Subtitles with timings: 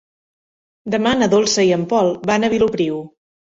[0.95, 3.01] Demà na Dolça i en Pol van a Vilopriu.